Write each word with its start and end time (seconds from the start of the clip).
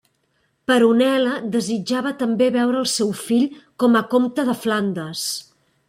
Peronella 0.71 1.33
desitjava 1.57 2.13
també 2.23 2.47
veure 2.57 2.81
el 2.85 2.89
seu 2.95 3.13
fill 3.21 3.47
com 3.85 4.01
a 4.01 4.03
comte 4.15 4.49
de 4.51 4.61
Flandes. 4.65 5.29